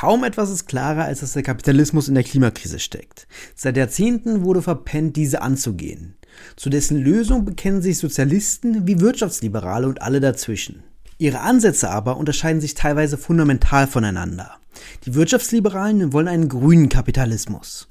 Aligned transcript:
Kaum 0.00 0.24
etwas 0.24 0.48
ist 0.48 0.64
klarer, 0.64 1.04
als 1.04 1.20
dass 1.20 1.34
der 1.34 1.42
Kapitalismus 1.42 2.08
in 2.08 2.14
der 2.14 2.24
Klimakrise 2.24 2.78
steckt. 2.78 3.28
Seit 3.54 3.76
Jahrzehnten 3.76 4.44
wurde 4.44 4.62
verpennt, 4.62 5.14
diese 5.14 5.42
anzugehen. 5.42 6.16
Zu 6.56 6.70
dessen 6.70 6.96
Lösung 6.96 7.44
bekennen 7.44 7.82
sich 7.82 7.98
Sozialisten 7.98 8.86
wie 8.86 9.00
Wirtschaftsliberale 9.00 9.86
und 9.86 10.00
alle 10.00 10.20
dazwischen. 10.20 10.84
Ihre 11.18 11.40
Ansätze 11.40 11.90
aber 11.90 12.16
unterscheiden 12.16 12.62
sich 12.62 12.72
teilweise 12.72 13.18
fundamental 13.18 13.86
voneinander. 13.86 14.52
Die 15.04 15.14
Wirtschaftsliberalen 15.14 16.14
wollen 16.14 16.28
einen 16.28 16.48
grünen 16.48 16.88
Kapitalismus. 16.88 17.86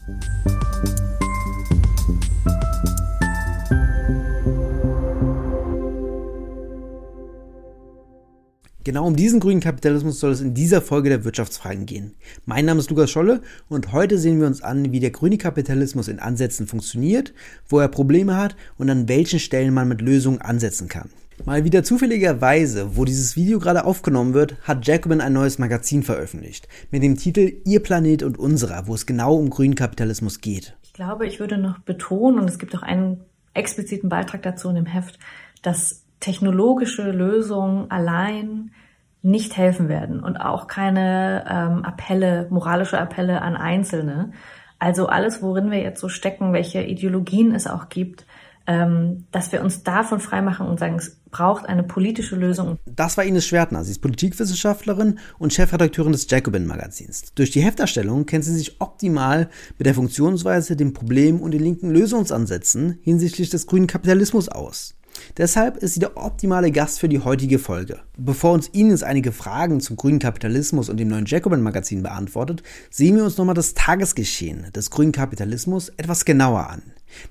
Genau 8.85 9.05
um 9.05 9.15
diesen 9.17 9.41
grünen 9.41 9.59
Kapitalismus 9.59 10.21
soll 10.21 10.31
es 10.31 10.39
in 10.39 10.53
dieser 10.53 10.81
Folge 10.81 11.09
der 11.09 11.25
Wirtschaftsfragen 11.25 11.85
gehen. 11.85 12.15
Mein 12.45 12.63
Name 12.63 12.79
ist 12.79 12.89
Lukas 12.89 13.11
Scholle 13.11 13.41
und 13.67 13.91
heute 13.91 14.17
sehen 14.17 14.39
wir 14.39 14.47
uns 14.47 14.61
an, 14.61 14.93
wie 14.93 15.01
der 15.01 15.11
grüne 15.11 15.37
Kapitalismus 15.37 16.07
in 16.07 16.19
Ansätzen 16.19 16.65
funktioniert, 16.65 17.33
wo 17.67 17.79
er 17.79 17.89
Probleme 17.89 18.37
hat 18.37 18.55
und 18.77 18.89
an 18.89 19.09
welchen 19.09 19.39
Stellen 19.39 19.73
man 19.73 19.89
mit 19.89 19.99
Lösungen 19.99 20.39
ansetzen 20.39 20.87
kann. 20.87 21.09
Mal 21.43 21.65
wieder 21.65 21.83
zufälligerweise, 21.83 22.95
wo 22.95 23.03
dieses 23.03 23.35
Video 23.35 23.59
gerade 23.59 23.83
aufgenommen 23.83 24.33
wird, 24.33 24.55
hat 24.61 24.87
Jacobin 24.87 25.19
ein 25.19 25.33
neues 25.33 25.59
Magazin 25.59 26.01
veröffentlicht 26.01 26.69
mit 26.89 27.03
dem 27.03 27.17
Titel 27.17 27.57
Ihr 27.65 27.83
Planet 27.83 28.23
und 28.23 28.39
unserer, 28.39 28.87
wo 28.87 28.95
es 28.95 29.05
genau 29.05 29.35
um 29.35 29.49
grünen 29.49 29.75
Kapitalismus 29.75 30.39
geht. 30.39 30.77
Ich 30.83 30.93
glaube, 30.93 31.27
ich 31.27 31.41
würde 31.41 31.57
noch 31.57 31.79
betonen, 31.79 32.39
und 32.39 32.49
es 32.49 32.59
gibt 32.59 32.73
auch 32.77 32.83
einen 32.83 33.25
expliziten 33.53 34.07
Beitrag 34.07 34.41
dazu 34.43 34.69
in 34.69 34.75
dem 34.75 34.85
Heft, 34.85 35.19
dass 35.61 36.03
technologische 36.19 37.11
Lösungen 37.11 37.89
allein 37.91 38.71
nicht 39.21 39.57
helfen 39.57 39.89
werden 39.89 40.21
und 40.21 40.37
auch 40.37 40.67
keine 40.67 41.45
ähm, 41.49 41.83
Appelle, 41.83 42.47
moralische 42.49 42.97
Appelle 42.97 43.41
an 43.41 43.55
Einzelne. 43.55 44.31
Also 44.79 45.07
alles, 45.07 45.41
worin 45.41 45.71
wir 45.71 45.79
jetzt 45.79 45.99
so 45.99 46.07
stecken, 46.07 46.53
welche 46.53 46.81
Ideologien 46.83 47.53
es 47.53 47.67
auch 47.67 47.89
gibt, 47.89 48.25
ähm, 48.65 49.25
dass 49.31 49.51
wir 49.51 49.61
uns 49.61 49.83
davon 49.83 50.19
freimachen 50.19 50.67
und 50.67 50.79
sagen, 50.79 50.95
es 50.95 51.17
braucht 51.31 51.65
eine 51.65 51.83
politische 51.83 52.35
Lösung. 52.35 52.77
Das 52.85 53.17
war 53.17 53.25
Ines 53.25 53.47
Schwertner. 53.47 53.83
Sie 53.83 53.91
ist 53.91 53.99
Politikwissenschaftlerin 53.99 55.19
und 55.37 55.53
Chefredakteurin 55.53 56.11
des 56.11 56.29
Jacobin-Magazins. 56.29 57.33
Durch 57.33 57.51
die 57.51 57.61
Hefterstellung 57.61 58.25
kennt 58.25 58.45
sie 58.45 58.55
sich 58.55 58.79
optimal 58.79 59.49
mit 59.77 59.87
der 59.87 59.95
Funktionsweise, 59.95 60.75
dem 60.75 60.93
Problem 60.93 61.41
und 61.41 61.51
den 61.51 61.63
linken 61.63 61.89
Lösungsansätzen 61.89 62.99
hinsichtlich 63.01 63.49
des 63.49 63.67
grünen 63.67 63.87
Kapitalismus 63.87 64.49
aus. 64.49 64.95
Deshalb 65.37 65.77
ist 65.77 65.93
sie 65.93 65.99
der 65.99 66.17
optimale 66.17 66.71
Gast 66.71 66.99
für 66.99 67.09
die 67.09 67.19
heutige 67.19 67.59
Folge. 67.59 67.99
Bevor 68.17 68.53
uns 68.53 68.67
Ines 68.67 69.03
einige 69.03 69.31
Fragen 69.31 69.79
zum 69.79 69.95
grünen 69.95 70.19
Kapitalismus 70.19 70.89
und 70.89 70.97
dem 70.97 71.07
neuen 71.07 71.25
Jacobin-Magazin 71.25 72.03
beantwortet, 72.03 72.63
sehen 72.89 73.15
wir 73.15 73.23
uns 73.23 73.37
nochmal 73.37 73.55
das 73.55 73.73
Tagesgeschehen 73.73 74.67
des 74.73 74.89
grünen 74.89 75.11
Kapitalismus 75.11 75.89
etwas 75.97 76.25
genauer 76.25 76.69
an. 76.69 76.81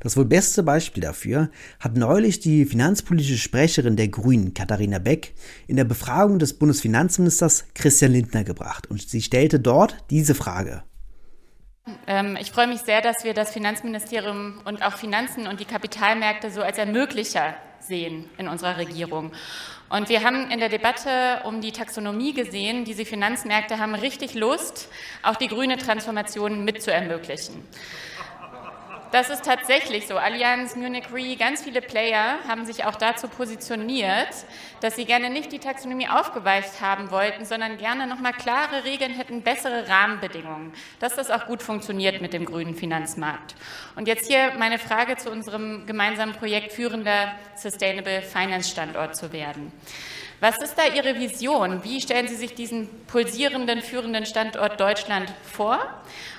Das 0.01 0.17
wohl 0.17 0.25
beste 0.25 0.63
Beispiel 0.63 1.03
dafür 1.03 1.51
hat 1.79 1.97
neulich 1.97 2.41
die 2.41 2.65
finanzpolitische 2.65 3.39
Sprecherin 3.39 3.97
der 3.97 4.09
Grünen, 4.09 4.55
Katharina 4.55 4.99
Beck, 4.99 5.35
in 5.67 5.77
der 5.77 5.85
Befragung 5.85 6.39
des 6.39 6.55
Bundesfinanzministers 6.55 7.65
Christian 7.75 8.13
Lindner 8.13 8.45
gebracht 8.45 8.91
und 8.91 9.01
sie 9.09 9.23
stellte 9.23 9.61
dort 9.61 9.97
diese 10.11 10.35
Frage. 10.35 10.83
Ähm, 12.07 12.37
ich 12.41 12.51
freue 12.51 12.67
mich 12.67 12.81
sehr, 12.81 13.01
dass 13.01 13.25
wir 13.25 13.35
das 13.35 13.53
Finanzministerium 13.53 14.61
und 14.65 14.83
auch 14.83 14.95
Finanzen 14.95 15.47
und 15.47 15.61
die 15.61 15.65
Kapitalmärkte 15.65 16.51
so 16.51 16.63
als 16.63 16.79
Ermöglicher 16.79 17.55
sehen 17.81 18.29
in 18.39 18.49
unserer 18.49 18.77
Regierung. 18.77 19.33
Und 19.89 20.09
wir 20.09 20.23
haben 20.23 20.51
in 20.51 20.61
der 20.61 20.69
Debatte 20.69 21.41
um 21.45 21.61
die 21.61 21.73
Taxonomie 21.73 22.35
gesehen, 22.35 22.85
diese 22.85 23.05
Finanzmärkte 23.05 23.79
haben 23.79 23.95
richtig 23.95 24.35
Lust, 24.35 24.89
auch 25.23 25.37
die 25.37 25.49
grüne 25.49 25.79
Transformation 25.79 26.65
mit 26.65 26.83
zu 26.83 26.93
ermöglichen. 26.93 27.67
Das 29.11 29.31
ist 29.31 29.43
tatsächlich 29.43 30.07
so. 30.07 30.19
Allianz, 30.19 30.77
Munich 30.77 31.07
Re, 31.11 31.35
ganz 31.37 31.63
viele 31.63 31.81
Player 31.81 32.39
haben 32.47 32.67
sich 32.67 32.85
auch 32.85 32.95
dazu 32.95 33.27
positioniert, 33.29 34.29
dass 34.83 34.97
sie 34.97 35.07
gerne 35.07 35.31
nicht 35.31 35.51
die 35.51 35.59
Taxonomie 35.59 36.09
aufgeweicht 36.09 36.83
haben 36.83 37.11
wollten, 37.11 37.47
sondern 37.47 37.79
gerne 37.79 38.07
nochmal 38.07 38.35
klare 38.35 38.85
Regeln 38.85 39.13
hätten, 39.13 39.41
bessere 39.41 39.89
Rahmenbedingungen, 39.89 40.75
dass 41.01 41.15
das 41.15 41.31
auch 41.31 41.47
gut 41.47 41.63
funktioniert 41.63 42.21
mit 42.21 42.35
dem 42.35 42.45
grünen 42.45 42.75
Finanzmarkt. 42.75 43.55
Und 43.97 44.09
jetzt 44.09 44.27
hier 44.27 44.53
meine 44.59 44.79
Frage 44.79 45.17
zu 45.17 45.31
unserem 45.31 45.87
gemeinsamen 45.87 46.35
Projekt, 46.35 46.73
führender 46.73 47.33
Sustainable 47.55 48.21
Finance 48.21 48.69
Standort 48.69 49.17
zu 49.17 49.33
werden. 49.33 49.73
Was 50.41 50.57
ist 50.59 50.77
da 50.77 50.83
Ihre 50.95 51.19
Vision? 51.19 51.83
Wie 51.83 52.01
stellen 52.01 52.29
Sie 52.29 52.37
sich 52.37 52.55
diesen 52.55 52.89
pulsierenden, 53.09 53.83
führenden 53.83 54.25
Standort 54.25 54.79
Deutschland 54.79 55.35
vor? 55.43 55.81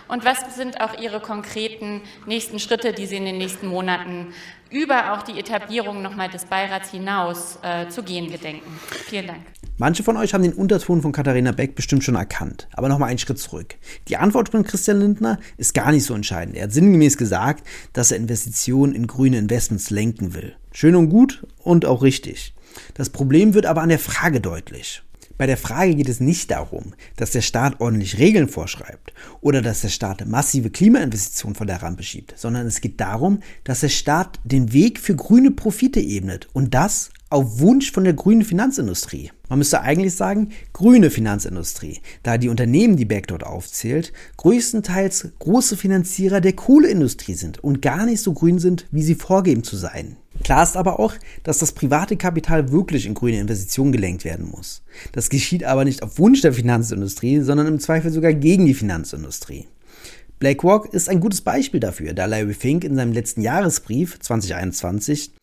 Und 0.08 0.24
was 0.24 0.56
sind 0.56 0.80
auch 0.80 0.98
Ihre 0.98 1.20
konkreten 1.20 2.02
nächsten 2.26 2.60
Schritte, 2.60 2.94
die 2.94 3.06
Sie 3.06 3.18
in 3.18 3.26
den 3.26 3.38
nächsten 3.38 3.68
Monaten 3.68 4.28
über 4.70 5.14
auch 5.14 5.24
die 5.24 5.38
Etablierung 5.38 6.02
nochmal 6.02 6.30
des 6.30 6.46
Beirats 6.46 6.92
hinaus 6.92 7.60
äh, 7.62 7.90
zu 7.90 8.02
gehen 8.02 8.32
gedenken? 8.32 8.80
Vielen 9.08 9.28
Dank. 9.28 9.42
Manche 9.78 10.04
von 10.04 10.16
euch 10.16 10.34
haben 10.34 10.44
den 10.44 10.54
Unterton 10.54 11.02
von 11.02 11.12
Katharina 11.12 11.52
Beck 11.52 11.76
bestimmt 11.76 12.06
schon 12.06 12.16
erkannt. 12.16 12.70
Aber 12.72 12.88
nochmal 12.88 13.10
einen 13.10 13.20
Schritt 13.20 13.40
zurück. 13.40 13.76
Die 14.08 14.16
Antwort 14.16 14.48
von 14.48 14.64
Christian 14.64 15.02
Lindner 15.02 15.40
ist 15.58 15.74
gar 15.74 15.92
nicht 15.92 16.06
so 16.06 16.14
entscheidend. 16.14 16.56
Er 16.56 16.64
hat 16.64 16.72
sinngemäß 16.72 17.18
gesagt, 17.18 17.68
dass 17.92 18.12
er 18.12 18.18
Investitionen 18.18 18.94
in 18.94 19.08
grüne 19.08 19.38
Investments 19.38 19.90
lenken 19.90 20.34
will. 20.34 20.56
Schön 20.72 20.96
und 20.96 21.10
gut 21.10 21.46
und 21.64 21.86
auch 21.86 22.02
richtig. 22.02 22.54
Das 22.94 23.10
Problem 23.10 23.54
wird 23.54 23.66
aber 23.66 23.82
an 23.82 23.90
der 23.90 24.00
Frage 24.00 24.42
deutlich. 24.42 25.04
Bei 25.40 25.48
der 25.48 25.56
Frage 25.56 25.96
geht 25.96 26.10
es 26.10 26.20
nicht 26.20 26.52
darum, 26.52 26.94
dass 27.16 27.32
der 27.32 27.40
Staat 27.40 27.80
ordentlich 27.80 28.18
Regeln 28.18 28.50
vorschreibt 28.50 29.14
oder 29.40 29.62
dass 29.62 29.80
der 29.80 29.88
Staat 29.88 30.28
massive 30.28 30.70
Klimainvestitionen 30.70 31.56
von 31.56 31.66
der 31.66 31.82
Rampe 31.82 32.04
schiebt, 32.04 32.34
sondern 32.36 32.68
es 32.68 32.82
geht 32.82 33.00
darum, 33.00 33.40
dass 33.64 33.80
der 33.80 33.88
Staat 33.88 34.38
den 34.44 34.74
Weg 34.74 35.00
für 35.00 35.16
grüne 35.16 35.52
Profite 35.52 36.02
ebnet 36.02 36.50
und 36.52 36.74
das 36.74 37.12
auf 37.30 37.60
Wunsch 37.60 37.94
von 37.94 38.04
der 38.04 38.14
grünen 38.14 38.44
Finanzindustrie. 38.44 39.32
Man 39.48 39.60
müsste 39.60 39.82
eigentlich 39.82 40.14
sagen, 40.14 40.50
grüne 40.74 41.10
Finanzindustrie, 41.10 42.02
da 42.22 42.38
die 42.38 42.50
Unternehmen, 42.50 42.98
die 42.98 43.06
Beck 43.06 43.28
dort 43.28 43.46
aufzählt, 43.46 44.12
größtenteils 44.36 45.30
große 45.40 45.78
Finanzierer 45.78 46.42
der 46.42 46.54
Kohleindustrie 46.54 47.36
sind 47.36 47.64
und 47.64 47.82
gar 47.82 48.06
nicht 48.06 48.22
so 48.22 48.34
grün 48.34 48.60
sind, 48.60 48.88
wie 48.92 49.04
sie 49.04 49.16
vorgeben 49.16 49.64
zu 49.64 49.78
sein. 49.78 50.18
Klar 50.44 50.64
ist 50.64 50.78
aber 50.78 51.00
auch, 51.00 51.14
dass 51.44 51.60
das 51.60 51.74
private 51.74 52.18
Kapital 52.18 52.72
wirklich 52.72 53.06
in 53.06 53.14
grüne 53.14 53.40
Investitionen 53.40 53.92
gelenkt 53.92 54.24
werden 54.26 54.50
muss. 54.50 54.82
Das 55.12 55.30
geschieht 55.30 55.64
aber 55.64 55.86
nicht 55.86 56.02
auf 56.04 56.18
Wunsch 56.18 56.42
der 56.42 56.54
Finanzindustrie, 56.54 57.42
sondern 57.42 57.68
im 57.68 57.80
Zweifel 57.80 58.12
sogar 58.12 58.34
gegen 58.34 58.66
die 58.66 58.74
Finanzindustrie. 58.74 59.68
BlackRock 60.40 60.94
ist 60.94 61.10
ein 61.10 61.20
gutes 61.20 61.42
Beispiel 61.42 61.82
dafür, 61.82 62.14
da 62.14 62.26
Larry 62.26 62.54
Fink 62.54 62.86
in 62.86 62.96
seinem 62.96 63.12
letzten 63.12 63.42
Jahresbrief 63.42 64.20
2021 64.20 65.34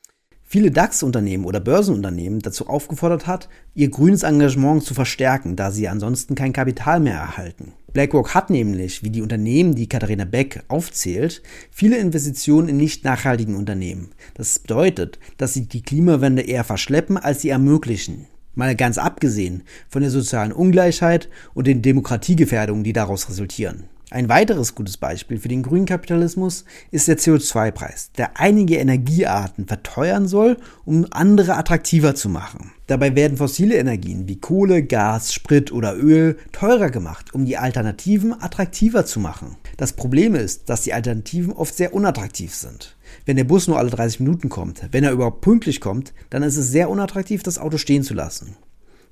viele 0.46 0.70
DAX-Unternehmen 0.70 1.44
oder 1.44 1.60
Börsenunternehmen 1.60 2.38
dazu 2.38 2.68
aufgefordert 2.68 3.26
hat, 3.26 3.48
ihr 3.74 3.90
grünes 3.90 4.22
Engagement 4.22 4.84
zu 4.84 4.94
verstärken, 4.94 5.56
da 5.56 5.70
sie 5.70 5.88
ansonsten 5.88 6.34
kein 6.34 6.52
Kapital 6.52 7.00
mehr 7.00 7.18
erhalten. 7.18 7.72
BlackRock 7.92 8.34
hat 8.34 8.50
nämlich, 8.50 9.02
wie 9.02 9.10
die 9.10 9.22
Unternehmen, 9.22 9.74
die 9.74 9.88
Katharina 9.88 10.24
Beck 10.24 10.62
aufzählt, 10.68 11.42
viele 11.70 11.98
Investitionen 11.98 12.68
in 12.68 12.76
nicht 12.76 13.04
nachhaltigen 13.04 13.56
Unternehmen. 13.56 14.10
Das 14.34 14.58
bedeutet, 14.58 15.18
dass 15.36 15.54
sie 15.54 15.66
die 15.66 15.82
Klimawende 15.82 16.42
eher 16.42 16.64
verschleppen, 16.64 17.16
als 17.16 17.42
sie 17.42 17.48
ermöglichen. 17.48 18.26
Mal 18.54 18.76
ganz 18.76 18.96
abgesehen 18.96 19.64
von 19.88 20.02
der 20.02 20.10
sozialen 20.10 20.52
Ungleichheit 20.52 21.28
und 21.52 21.66
den 21.66 21.82
Demokratiegefährdungen, 21.82 22.84
die 22.84 22.92
daraus 22.92 23.28
resultieren. 23.28 23.84
Ein 24.09 24.28
weiteres 24.28 24.77
gutes 24.77 24.99
Beispiel 24.99 25.39
für 25.39 25.49
den 25.49 25.65
grünen 25.65 25.84
Kapitalismus 25.84 26.65
ist 26.93 27.09
der 27.09 27.19
CO2-Preis, 27.19 28.12
der 28.17 28.39
einige 28.39 28.77
Energiearten 28.77 29.67
verteuern 29.67 30.28
soll, 30.28 30.59
um 30.84 31.09
andere 31.11 31.56
attraktiver 31.56 32.15
zu 32.15 32.28
machen. 32.28 32.71
Dabei 32.87 33.17
werden 33.17 33.37
fossile 33.37 33.75
Energien 33.75 34.28
wie 34.28 34.39
Kohle, 34.39 34.84
Gas, 34.84 35.34
Sprit 35.34 35.72
oder 35.72 35.97
Öl 35.97 36.39
teurer 36.53 36.91
gemacht, 36.91 37.34
um 37.34 37.47
die 37.47 37.59
Alternativen 37.59 38.41
attraktiver 38.41 39.05
zu 39.05 39.19
machen. 39.19 39.56
Das 39.76 39.93
Problem 39.93 40.37
ist, 40.37 40.70
dass 40.70 40.82
die 40.82 40.94
Alternativen 40.94 41.52
oft 41.52 41.76
sehr 41.76 41.93
unattraktiv 41.93 42.55
sind. 42.55 42.97
Wenn 43.25 43.37
der 43.37 43.43
Bus 43.43 43.67
nur 43.67 43.76
alle 43.76 43.91
30 43.91 44.20
Minuten 44.20 44.49
kommt, 44.49 44.82
wenn 44.93 45.02
er 45.02 45.11
überhaupt 45.11 45.41
pünktlich 45.41 45.81
kommt, 45.81 46.14
dann 46.31 46.44
ist 46.44 46.56
es 46.56 46.70
sehr 46.70 46.91
unattraktiv, 46.91 47.43
das 47.43 47.59
Auto 47.59 47.76
stehen 47.76 48.05
zu 48.05 48.14
lassen. 48.14 48.55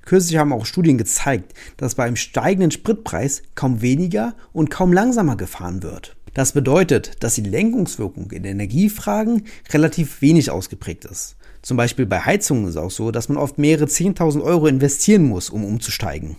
Kürzlich 0.05 0.37
haben 0.37 0.53
auch 0.53 0.65
Studien 0.65 0.97
gezeigt, 0.97 1.53
dass 1.77 1.95
beim 1.95 2.15
steigenden 2.15 2.71
Spritpreis 2.71 3.41
kaum 3.55 3.81
weniger 3.81 4.35
und 4.53 4.69
kaum 4.69 4.93
langsamer 4.93 5.35
gefahren 5.35 5.81
wird. 5.83 6.15
Das 6.35 6.51
bedeutet, 6.51 7.23
dass 7.23 7.35
die 7.35 7.41
Lenkungswirkung 7.41 8.29
in 8.31 8.43
Energiefragen 8.43 9.45
relativ 9.73 10.21
wenig 10.21 10.51
ausgeprägt 10.51 11.05
ist. 11.05 11.37
Zum 11.61 11.77
Beispiel 11.77 12.05
bei 12.05 12.19
Heizungen 12.19 12.65
ist 12.65 12.71
es 12.71 12.77
auch 12.77 12.91
so, 12.91 13.09
dass 13.09 13.29
man 13.29 13.37
oft 13.37 13.57
mehrere 13.57 13.85
10.000 13.85 14.43
Euro 14.43 14.67
investieren 14.67 15.23
muss, 15.23 15.49
um 15.49 15.65
umzusteigen. 15.65 16.35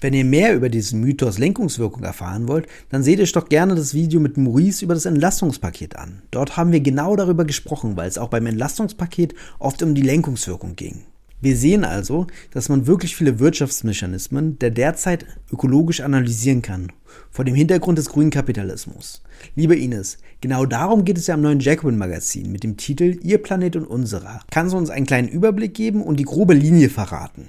Wenn 0.00 0.14
ihr 0.14 0.24
mehr 0.24 0.54
über 0.54 0.68
diesen 0.68 1.00
Mythos 1.00 1.38
Lenkungswirkung 1.38 2.04
erfahren 2.04 2.48
wollt, 2.48 2.66
dann 2.90 3.02
seht 3.02 3.20
euch 3.20 3.32
doch 3.32 3.48
gerne 3.48 3.74
das 3.74 3.92
Video 3.92 4.20
mit 4.20 4.36
Maurice 4.36 4.84
über 4.84 4.94
das 4.94 5.04
Entlastungspaket 5.04 5.96
an. 5.96 6.22
Dort 6.30 6.56
haben 6.56 6.72
wir 6.72 6.80
genau 6.80 7.16
darüber 7.16 7.44
gesprochen, 7.44 7.96
weil 7.96 8.08
es 8.08 8.18
auch 8.18 8.28
beim 8.28 8.46
Entlastungspaket 8.46 9.34
oft 9.58 9.82
um 9.82 9.94
die 9.94 10.02
Lenkungswirkung 10.02 10.76
ging. 10.76 11.02
Wir 11.42 11.56
sehen 11.56 11.84
also, 11.84 12.26
dass 12.50 12.68
man 12.68 12.86
wirklich 12.86 13.16
viele 13.16 13.38
Wirtschaftsmechanismen 13.38 14.58
der 14.58 14.70
derzeit 14.70 15.24
ökologisch 15.50 16.02
analysieren 16.02 16.60
kann, 16.60 16.92
vor 17.30 17.46
dem 17.46 17.54
Hintergrund 17.54 17.96
des 17.96 18.10
grünen 18.10 18.30
Kapitalismus. 18.30 19.22
Liebe 19.54 19.74
Ines, 19.74 20.18
genau 20.42 20.66
darum 20.66 21.06
geht 21.06 21.16
es 21.16 21.26
ja 21.28 21.34
im 21.34 21.40
neuen 21.40 21.60
Jacobin 21.60 21.96
Magazin 21.96 22.52
mit 22.52 22.62
dem 22.62 22.76
Titel 22.76 23.18
Ihr 23.22 23.38
Planet 23.38 23.76
und 23.76 23.86
unserer. 23.86 24.40
Kannst 24.50 24.74
du 24.74 24.78
uns 24.78 24.90
einen 24.90 25.06
kleinen 25.06 25.28
Überblick 25.28 25.72
geben 25.72 26.02
und 26.02 26.20
die 26.20 26.24
grobe 26.24 26.52
Linie 26.52 26.90
verraten? 26.90 27.48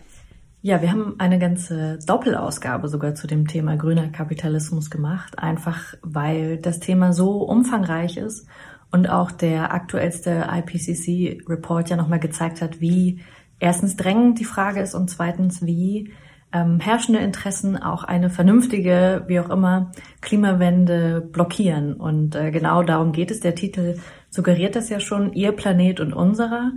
Ja, 0.62 0.82
wir 0.82 0.92
haben 0.92 1.16
eine 1.18 1.38
ganze 1.38 2.00
Doppelausgabe 2.06 2.88
sogar 2.88 3.16
zu 3.16 3.28
dem 3.28 3.48
Thema 3.48 3.76
grüner 3.76 4.08
Kapitalismus 4.08 4.90
gemacht, 4.90 5.38
einfach 5.38 5.96
weil 6.02 6.58
das 6.58 6.80
Thema 6.80 7.12
so 7.12 7.42
umfangreich 7.42 8.16
ist 8.16 8.46
und 8.92 9.10
auch 9.10 9.32
der 9.32 9.74
aktuellste 9.74 10.48
IPCC-Report 10.50 11.90
ja 11.90 11.98
nochmal 11.98 12.20
gezeigt 12.20 12.62
hat, 12.62 12.80
wie 12.80 13.22
erstens 13.62 13.96
drängend 13.96 14.40
die 14.40 14.46
Frage 14.46 14.82
ist 14.82 14.96
und 14.96 15.10
zweitens, 15.10 15.66
wie 15.66 16.12
ähm, 16.52 16.80
herrschende 16.80 17.22
Interessen 17.22 17.78
auch 17.78 18.04
eine 18.04 18.30
vernünftige, 18.30 19.24
wie 19.28 19.40
auch 19.40 19.50
immer, 19.50 19.92
Klimawende 20.20 21.22
blockieren. 21.22 21.94
Und 21.94 22.36
äh, 22.36 22.52
genau 22.52 22.84
darum 22.84 23.14
geht 23.14 23.32
es. 23.32 23.40
Der 23.40 23.56
Titel 23.56 23.98
suggeriert 24.30 24.76
das 24.76 24.90
ja 24.90 25.00
schon, 25.00 25.32
ihr 25.32 25.54
Planet 25.54 26.02
und 26.02 26.12
unserer. 26.12 26.72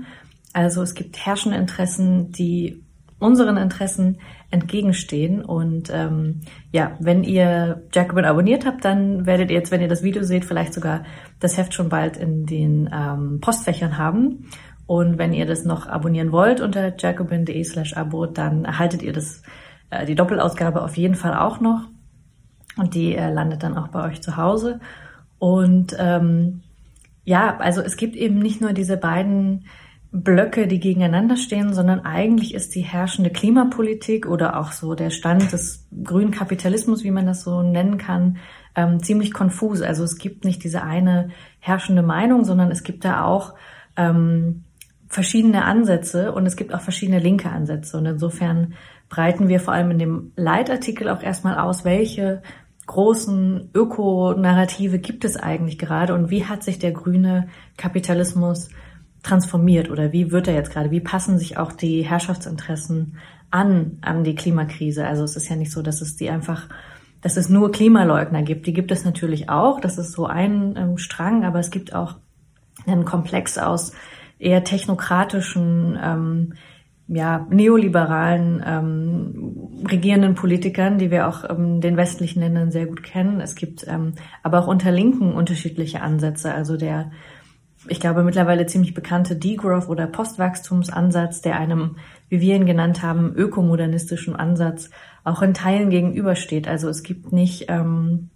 Also 0.52 0.82
es 0.82 0.94
gibt 0.94 1.26
herrschende 1.26 1.58
Interessen, 1.58 2.30
die 2.30 2.84
unseren 3.18 3.56
Interessen 3.56 4.18
entgegenstehen. 4.50 5.42
Und 5.42 5.90
ähm, 5.92 6.42
ja, 6.70 6.96
wenn 7.00 7.24
ihr 7.24 7.82
Jacobin 7.92 8.26
abonniert 8.26 8.66
habt, 8.66 8.84
dann 8.84 9.26
werdet 9.26 9.50
ihr 9.50 9.56
jetzt, 9.56 9.72
wenn 9.72 9.80
ihr 9.80 9.88
das 9.88 10.02
Video 10.02 10.22
seht, 10.22 10.44
vielleicht 10.44 10.74
sogar 10.74 11.04
das 11.40 11.56
Heft 11.56 11.74
schon 11.74 11.88
bald 11.88 12.16
in 12.16 12.46
den 12.46 12.88
ähm, 12.92 13.40
Postfächern 13.40 13.98
haben. 13.98 14.46
Und 14.86 15.18
wenn 15.18 15.32
ihr 15.32 15.46
das 15.46 15.64
noch 15.64 15.86
abonnieren 15.86 16.32
wollt 16.32 16.60
unter 16.60 16.94
jacobin.de 16.96 17.64
slash 17.64 17.96
abo, 17.96 18.26
dann 18.26 18.64
erhaltet 18.64 19.02
ihr 19.02 19.12
das, 19.12 19.42
äh, 19.90 20.04
die 20.06 20.14
Doppelausgabe 20.14 20.82
auf 20.82 20.96
jeden 20.96 21.14
Fall 21.14 21.34
auch 21.34 21.60
noch. 21.60 21.88
Und 22.76 22.94
die 22.94 23.14
äh, 23.14 23.32
landet 23.32 23.62
dann 23.62 23.76
auch 23.78 23.88
bei 23.88 24.04
euch 24.04 24.20
zu 24.20 24.36
Hause. 24.36 24.80
Und 25.38 25.96
ähm, 25.98 26.62
ja, 27.24 27.56
also 27.58 27.80
es 27.80 27.96
gibt 27.96 28.16
eben 28.16 28.38
nicht 28.38 28.60
nur 28.60 28.72
diese 28.72 28.96
beiden 28.96 29.64
Blöcke, 30.12 30.68
die 30.68 30.78
gegeneinander 30.78 31.36
stehen, 31.36 31.74
sondern 31.74 32.00
eigentlich 32.00 32.54
ist 32.54 32.74
die 32.76 32.82
herrschende 32.82 33.30
Klimapolitik 33.30 34.26
oder 34.26 34.60
auch 34.60 34.70
so 34.70 34.94
der 34.94 35.10
Stand 35.10 35.52
des 35.52 35.88
grünen 36.04 36.30
Kapitalismus, 36.30 37.02
wie 37.02 37.10
man 37.10 37.26
das 37.26 37.42
so 37.42 37.62
nennen 37.62 37.98
kann, 37.98 38.36
ähm, 38.76 39.02
ziemlich 39.02 39.32
konfus. 39.32 39.82
Also 39.82 40.04
es 40.04 40.16
gibt 40.16 40.44
nicht 40.44 40.62
diese 40.62 40.82
eine 40.82 41.30
herrschende 41.58 42.02
Meinung, 42.02 42.44
sondern 42.44 42.70
es 42.70 42.84
gibt 42.84 43.04
da 43.04 43.24
auch 43.24 43.54
ähm, 43.96 44.64
verschiedene 45.14 45.64
Ansätze 45.64 46.32
und 46.32 46.44
es 46.44 46.56
gibt 46.56 46.74
auch 46.74 46.80
verschiedene 46.80 47.20
linke 47.20 47.48
Ansätze. 47.48 47.96
Und 47.96 48.06
insofern 48.06 48.74
breiten 49.08 49.46
wir 49.46 49.60
vor 49.60 49.72
allem 49.72 49.92
in 49.92 50.00
dem 50.00 50.32
Leitartikel 50.34 51.08
auch 51.08 51.22
erstmal 51.22 51.56
aus, 51.56 51.84
welche 51.84 52.42
großen 52.86 53.70
Ökonarrative 53.72 54.98
gibt 54.98 55.24
es 55.24 55.36
eigentlich 55.36 55.78
gerade 55.78 56.14
und 56.14 56.30
wie 56.30 56.46
hat 56.46 56.64
sich 56.64 56.80
der 56.80 56.90
grüne 56.90 57.46
Kapitalismus 57.76 58.70
transformiert 59.22 59.88
oder 59.88 60.12
wie 60.12 60.32
wird 60.32 60.48
er 60.48 60.54
jetzt 60.54 60.72
gerade? 60.72 60.90
Wie 60.90 61.00
passen 61.00 61.38
sich 61.38 61.58
auch 61.58 61.70
die 61.70 62.02
Herrschaftsinteressen 62.02 63.16
an, 63.52 63.98
an 64.00 64.24
die 64.24 64.34
Klimakrise? 64.34 65.06
Also 65.06 65.22
es 65.22 65.36
ist 65.36 65.48
ja 65.48 65.54
nicht 65.54 65.70
so, 65.70 65.80
dass 65.80 66.02
es 66.02 66.16
die 66.16 66.28
einfach, 66.28 66.68
dass 67.20 67.36
es 67.36 67.48
nur 67.48 67.70
Klimaleugner 67.70 68.42
gibt. 68.42 68.66
Die 68.66 68.72
gibt 68.72 68.90
es 68.90 69.04
natürlich 69.04 69.48
auch. 69.48 69.78
Das 69.78 69.96
ist 69.96 70.10
so 70.10 70.26
ein 70.26 70.74
ähm, 70.76 70.98
Strang, 70.98 71.44
aber 71.44 71.60
es 71.60 71.70
gibt 71.70 71.94
auch 71.94 72.16
einen 72.84 73.04
Komplex 73.04 73.58
aus 73.58 73.92
eher 74.38 74.64
technokratischen, 74.64 75.98
ähm, 76.02 76.54
ja, 77.06 77.46
neoliberalen 77.50 78.62
ähm, 78.66 79.84
regierenden 79.90 80.34
Politikern, 80.34 80.98
die 80.98 81.10
wir 81.10 81.28
auch 81.28 81.44
ähm, 81.48 81.80
den 81.80 81.96
westlichen 81.96 82.40
Ländern 82.40 82.70
sehr 82.70 82.86
gut 82.86 83.02
kennen. 83.02 83.40
Es 83.40 83.54
gibt 83.54 83.86
ähm, 83.86 84.14
aber 84.42 84.60
auch 84.60 84.66
unter 84.66 84.90
Linken 84.90 85.32
unterschiedliche 85.32 86.00
Ansätze. 86.00 86.54
Also 86.54 86.78
der, 86.78 87.10
ich 87.88 88.00
glaube, 88.00 88.24
mittlerweile 88.24 88.64
ziemlich 88.64 88.94
bekannte 88.94 89.36
Degrowth- 89.36 89.88
oder 89.88 90.06
Postwachstumsansatz, 90.06 91.42
der 91.42 91.58
einem, 91.58 91.96
wie 92.30 92.40
wir 92.40 92.56
ihn 92.56 92.64
genannt 92.64 93.02
haben, 93.02 93.34
ökomodernistischen 93.34 94.34
Ansatz 94.34 94.88
auch 95.24 95.42
in 95.42 95.52
Teilen 95.52 95.90
gegenübersteht. 95.90 96.66
Also 96.68 96.88
es 96.88 97.02
gibt 97.02 97.32
nicht 97.32 97.66
ähm, 97.68 98.30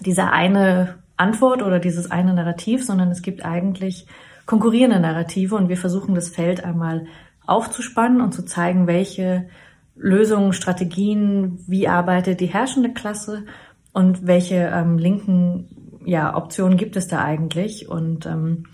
diese 0.00 0.30
eine 0.30 0.96
Antwort 1.16 1.62
oder 1.62 1.78
dieses 1.78 2.10
eine 2.10 2.34
Narrativ, 2.34 2.84
sondern 2.84 3.10
es 3.10 3.22
gibt 3.22 3.44
eigentlich 3.44 4.06
konkurrierende 4.46 5.00
Narrative 5.00 5.56
und 5.56 5.68
wir 5.68 5.76
versuchen 5.76 6.14
das 6.14 6.28
Feld 6.28 6.64
einmal 6.64 7.06
aufzuspannen 7.46 8.20
und 8.20 8.32
zu 8.32 8.44
zeigen, 8.44 8.86
welche 8.86 9.48
Lösungen, 9.96 10.52
Strategien, 10.52 11.58
wie 11.66 11.88
arbeitet 11.88 12.40
die 12.40 12.46
herrschende 12.46 12.92
Klasse 12.92 13.44
und 13.92 14.26
welche 14.26 14.56
ähm, 14.56 14.98
linken 14.98 16.00
ja, 16.04 16.36
Optionen 16.36 16.76
gibt 16.76 16.96
es 16.96 17.08
da 17.08 17.24
eigentlich. 17.24 17.88
Und 17.88 18.26
ähm, 18.26 18.64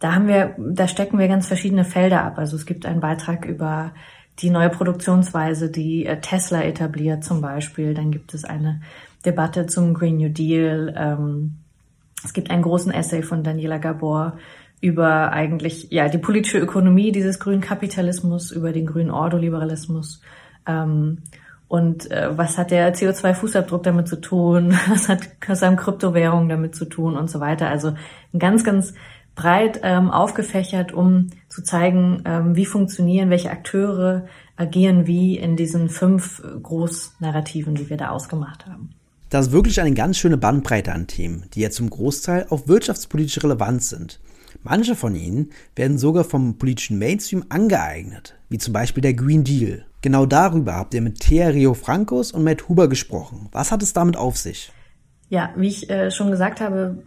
da 0.00 0.14
haben 0.14 0.26
wir, 0.28 0.56
da 0.58 0.88
stecken 0.88 1.18
wir 1.18 1.28
ganz 1.28 1.46
verschiedene 1.46 1.84
Felder 1.84 2.24
ab. 2.24 2.38
Also 2.38 2.56
es 2.56 2.66
gibt 2.66 2.84
einen 2.84 3.00
Beitrag 3.00 3.44
über 3.44 3.92
die 4.40 4.50
neue 4.50 4.70
Produktionsweise, 4.70 5.70
die 5.70 6.06
äh, 6.06 6.20
Tesla 6.20 6.62
etabliert 6.62 7.22
zum 7.22 7.40
Beispiel. 7.40 7.94
Dann 7.94 8.10
gibt 8.10 8.34
es 8.34 8.44
eine 8.44 8.80
Debatte 9.24 9.66
zum 9.66 9.94
Green 9.94 10.16
New 10.16 10.30
Deal. 10.30 10.92
Ähm, 10.96 11.58
es 12.24 12.32
gibt 12.32 12.50
einen 12.50 12.62
großen 12.62 12.92
Essay 12.92 13.22
von 13.22 13.44
Daniela 13.44 13.78
Gabor 13.78 14.38
über 14.82 15.32
eigentlich 15.32 15.86
ja 15.90 16.08
die 16.08 16.18
politische 16.18 16.58
Ökonomie 16.58 17.12
dieses 17.12 17.38
grünen 17.38 17.62
Kapitalismus, 17.62 18.50
über 18.50 18.72
den 18.72 18.84
grünen 18.84 19.12
Ordoliberalismus. 19.12 20.20
Ähm, 20.66 21.18
und 21.68 22.10
äh, 22.10 22.36
was 22.36 22.58
hat 22.58 22.72
der 22.72 22.94
CO2-Fußabdruck 22.94 23.84
damit 23.84 24.08
zu 24.08 24.20
tun? 24.20 24.76
Was 24.88 25.08
hat 25.08 25.20
was 25.46 25.62
haben 25.62 25.76
Kryptowährungen 25.76 26.50
damit 26.50 26.74
zu 26.74 26.84
tun 26.84 27.16
und 27.16 27.30
so 27.30 27.40
weiter? 27.40 27.68
Also 27.68 27.94
ganz, 28.38 28.62
ganz 28.62 28.92
breit 29.34 29.80
ähm, 29.82 30.10
aufgefächert, 30.10 30.92
um 30.92 31.28
zu 31.48 31.62
zeigen, 31.62 32.22
ähm, 32.26 32.56
wie 32.56 32.66
funktionieren, 32.66 33.30
welche 33.30 33.50
Akteure 33.50 34.26
agieren 34.56 35.06
wie 35.06 35.38
in 35.38 35.56
diesen 35.56 35.88
fünf 35.88 36.42
Großnarrativen, 36.62 37.74
die 37.74 37.88
wir 37.88 37.96
da 37.96 38.10
ausgemacht 38.10 38.66
haben. 38.66 38.90
Das 39.30 39.46
ist 39.46 39.52
wirklich 39.52 39.80
eine 39.80 39.94
ganz 39.94 40.18
schöne 40.18 40.36
Bandbreite 40.36 40.92
an 40.92 41.06
Themen, 41.06 41.44
die 41.54 41.62
ja 41.62 41.70
zum 41.70 41.88
Großteil 41.88 42.48
auch 42.50 42.68
wirtschaftspolitische 42.68 43.44
Relevanz 43.44 43.88
sind. 43.88 44.20
Manche 44.62 44.94
von 44.94 45.14
ihnen 45.14 45.50
werden 45.74 45.98
sogar 45.98 46.24
vom 46.24 46.58
politischen 46.58 46.98
Mainstream 46.98 47.44
angeeignet, 47.48 48.36
wie 48.48 48.58
zum 48.58 48.72
Beispiel 48.72 49.02
der 49.02 49.14
Green 49.14 49.44
Deal. 49.44 49.84
Genau 50.02 50.26
darüber 50.26 50.74
habt 50.74 50.94
ihr 50.94 51.02
mit 51.02 51.20
Thea 51.20 51.48
Rio 51.48 51.74
Francos 51.74 52.32
und 52.32 52.44
Matt 52.44 52.68
Huber 52.68 52.88
gesprochen. 52.88 53.48
Was 53.52 53.72
hat 53.72 53.82
es 53.82 53.92
damit 53.92 54.16
auf 54.16 54.36
sich? 54.36 54.72
Ja, 55.28 55.50
wie 55.56 55.68
ich 55.68 55.88
äh, 55.90 56.10
schon 56.10 56.30
gesagt 56.30 56.60
habe, 56.60 57.02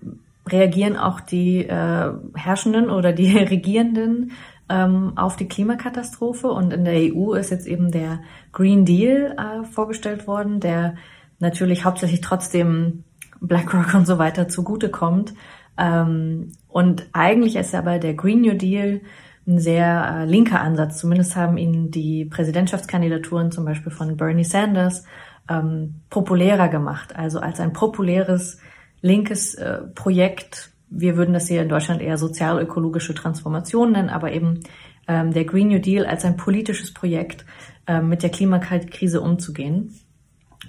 reagieren 0.47 0.97
auch 0.97 1.19
die 1.19 1.65
äh, 1.65 2.11
Herrschenden 2.33 2.89
oder 2.89 3.13
die 3.13 3.37
Regierenden 3.37 4.31
ähm, 4.69 5.13
auf 5.15 5.35
die 5.35 5.47
Klimakatastrophe. 5.47 6.47
Und 6.47 6.73
in 6.73 6.85
der 6.85 6.95
EU 6.95 7.33
ist 7.33 7.51
jetzt 7.51 7.67
eben 7.67 7.91
der 7.91 8.19
Green 8.51 8.85
Deal 8.85 9.35
äh, 9.37 9.65
vorgestellt 9.65 10.27
worden, 10.27 10.59
der 10.59 10.95
natürlich 11.39 11.85
hauptsächlich 11.85 12.21
trotzdem 12.21 13.03
BlackRock 13.41 13.93
und 13.93 14.07
so 14.07 14.17
weiter 14.17 14.47
zugutekommt. 14.47 15.33
Ähm, 15.77 16.51
und 16.67 17.07
eigentlich 17.13 17.55
ist 17.55 17.75
aber 17.75 17.99
der 17.99 18.13
Green 18.13 18.41
New 18.41 18.55
Deal 18.55 19.01
ein 19.47 19.59
sehr 19.59 20.21
äh, 20.21 20.25
linker 20.25 20.61
Ansatz. 20.61 20.99
Zumindest 20.99 21.35
haben 21.35 21.57
ihn 21.57 21.91
die 21.91 22.25
Präsidentschaftskandidaturen 22.25 23.51
zum 23.51 23.65
Beispiel 23.65 23.91
von 23.91 24.17
Bernie 24.17 24.43
Sanders 24.43 25.05
ähm, 25.49 25.95
populärer 26.09 26.67
gemacht. 26.69 27.15
Also 27.15 27.39
als 27.39 27.59
ein 27.59 27.73
populäres 27.73 28.59
linkes 29.01 29.55
äh, 29.55 29.81
Projekt. 29.93 30.71
Wir 30.89 31.17
würden 31.17 31.33
das 31.33 31.47
hier 31.47 31.61
in 31.61 31.69
Deutschland 31.69 32.01
eher 32.01 32.17
sozial-ökologische 32.17 33.13
Transformation 33.13 33.91
nennen, 33.91 34.09
aber 34.09 34.31
eben 34.31 34.61
ähm, 35.07 35.31
der 35.31 35.45
Green 35.45 35.67
New 35.67 35.79
Deal 35.79 36.05
als 36.05 36.25
ein 36.25 36.37
politisches 36.37 36.93
Projekt 36.93 37.45
äh, 37.85 38.01
mit 38.01 38.23
der 38.23 38.31
Klimakrise 38.31 39.21
umzugehen. 39.21 39.93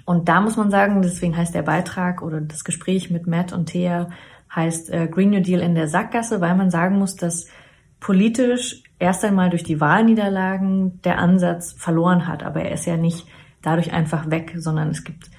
Und 0.05 0.29
da 0.29 0.41
muss 0.41 0.57
man 0.57 0.69
sagen, 0.69 1.01
deswegen 1.01 1.35
heißt 1.35 1.55
der 1.55 1.63
Beitrag 1.63 2.21
oder 2.21 2.39
das 2.41 2.63
Gespräch 2.63 3.09
mit 3.09 3.25
Matt 3.25 3.53
und 3.53 3.67
Thea 3.67 4.09
heißt 4.53 4.91
äh, 4.91 5.07
Green 5.07 5.31
New 5.31 5.41
Deal 5.41 5.61
in 5.61 5.75
der 5.75 5.87
Sackgasse, 5.87 6.41
weil 6.41 6.55
man 6.55 6.71
sagen 6.71 6.97
muss, 6.97 7.15
dass 7.15 7.47
politisch 7.99 8.83
erst 8.99 9.23
einmal 9.25 9.49
durch 9.49 9.63
die 9.63 9.79
Wahlniederlagen 9.79 11.01
der 11.03 11.19
Ansatz 11.19 11.73
verloren 11.73 12.27
hat. 12.27 12.43
Aber 12.43 12.61
er 12.61 12.73
ist 12.73 12.85
ja 12.85 12.97
nicht 12.97 13.27
dadurch 13.61 13.93
einfach 13.93 14.29
weg, 14.29 14.53
sondern 14.57 14.89
es 14.89 15.03
gibt 15.03 15.29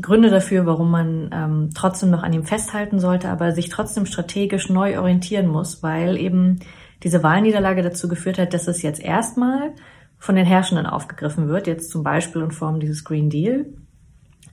Gründe 0.00 0.30
dafür, 0.30 0.64
warum 0.66 0.90
man 0.90 1.30
ähm, 1.32 1.70
trotzdem 1.74 2.10
noch 2.10 2.22
an 2.22 2.32
ihm 2.32 2.44
festhalten 2.44 3.00
sollte, 3.00 3.28
aber 3.28 3.52
sich 3.52 3.68
trotzdem 3.68 4.06
strategisch 4.06 4.68
neu 4.68 4.98
orientieren 4.98 5.48
muss, 5.48 5.82
weil 5.82 6.16
eben 6.16 6.60
diese 7.02 7.22
Wahlniederlage 7.22 7.82
dazu 7.82 8.08
geführt 8.08 8.38
hat, 8.38 8.54
dass 8.54 8.68
es 8.68 8.82
jetzt 8.82 9.02
erstmal 9.02 9.72
von 10.18 10.36
den 10.36 10.46
Herrschenden 10.46 10.86
aufgegriffen 10.86 11.48
wird, 11.48 11.66
jetzt 11.66 11.90
zum 11.90 12.02
Beispiel 12.02 12.42
in 12.42 12.50
Form 12.50 12.80
dieses 12.80 13.04
Green 13.04 13.30
Deal. 13.30 13.66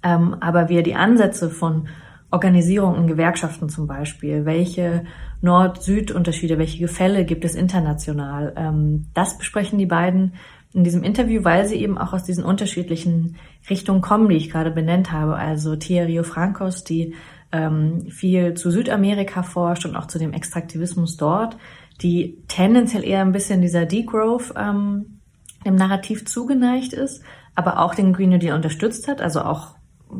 Ähm, 0.04 0.36
aber 0.40 0.70
wir 0.70 0.84
die 0.84 0.96
Ansätze 0.96 1.50
von 1.50 1.88
Organisierung 2.32 2.96
in 2.96 3.08
Gewerkschaften 3.08 3.70
zum 3.70 3.88
Beispiel, 3.88 4.46
welche 4.46 5.06
Nord-Süd-Unterschiede, 5.42 6.58
welche 6.58 6.80
Gefälle 6.80 7.26
gibt 7.26 7.46
es 7.46 7.56
international. 7.56 8.54
Ähm, 8.58 9.08
das 9.14 9.38
besprechen 9.38 9.80
die 9.80 9.86
beiden 9.86 10.34
in 10.74 10.84
diesem 10.84 11.04
Interview, 11.04 11.44
weil 11.44 11.66
sie 11.66 11.76
eben 11.76 11.98
auch 11.98 12.14
aus 12.14 12.24
diesen 12.24 12.44
unterschiedlichen 12.44 13.38
Richtungen 13.70 14.02
kommen, 14.02 14.28
die 14.28 14.36
ich 14.36 14.50
gerade 14.50 14.72
benannt 14.72 15.12
habe. 15.12 15.36
Also 15.36 15.74
Rio 15.74 16.24
Francos, 16.24 16.84
die 16.84 17.16
ähm, 17.52 18.08
viel 18.10 18.56
zu 18.56 18.72
Südamerika 18.72 19.44
forscht 19.44 19.86
und 19.86 19.96
auch 19.96 20.08
zu 20.08 20.20
dem 20.20 20.34
Extraktivismus 20.34 21.16
dort, 21.16 21.58
die 22.02 22.44
tendenziell 22.50 23.06
eher 23.06 23.22
ein 23.22 23.32
bisschen 23.32 23.62
dieser 23.62 23.86
Degrowth 23.86 24.54
ähm, 24.58 25.20
dem 25.66 25.76
Narrativ 25.76 26.26
zugeneigt 26.26 26.92
ist, 26.92 27.24
aber 27.56 27.80
auch 27.80 27.96
den 27.96 28.12
Green 28.12 28.32
New 28.32 28.38
Deal 28.38 28.56
unterstützt 28.56 29.08
hat, 29.08 29.22
also 29.22 29.42
auch 29.42 29.76